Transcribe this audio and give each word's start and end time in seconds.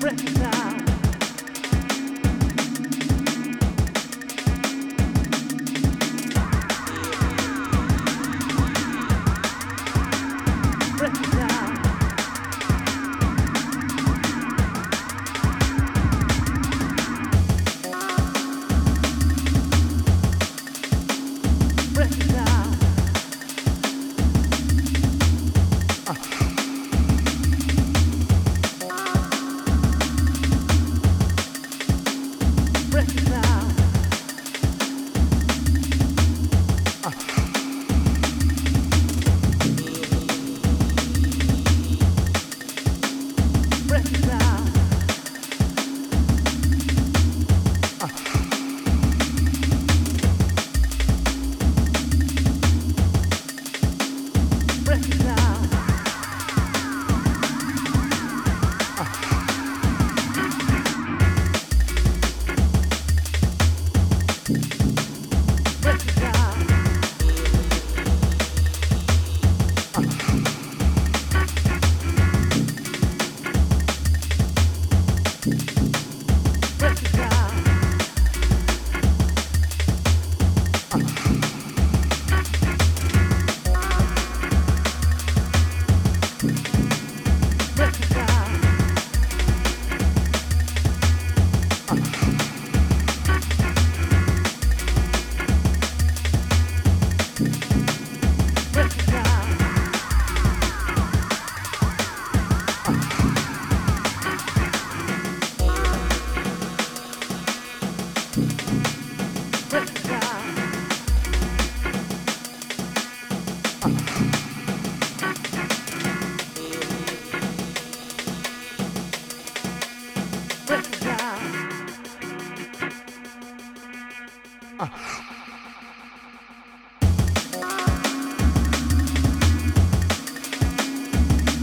Recognize. 0.00 0.87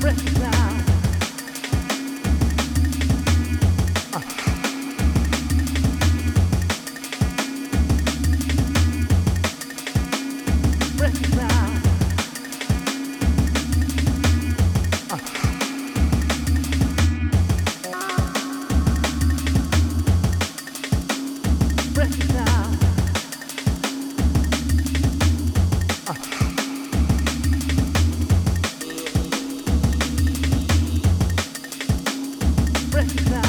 recognize. 0.03 0.64
Africa. 33.05 33.44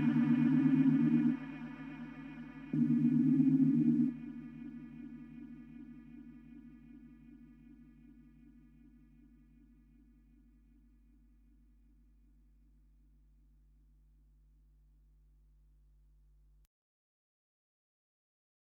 Mm-hmm. 0.00 0.23